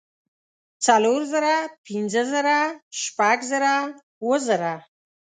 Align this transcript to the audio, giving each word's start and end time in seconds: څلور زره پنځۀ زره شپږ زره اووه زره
څلور 0.85 1.21
زره 1.33 1.53
پنځۀ 1.85 2.23
زره 2.31 2.57
شپږ 3.01 3.37
زره 3.51 3.73
اووه 4.21 4.37
زره 4.47 4.73